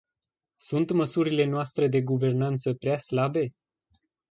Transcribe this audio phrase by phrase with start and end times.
[0.57, 3.51] Sunt măsurile noastre de guvernanță prea slabe?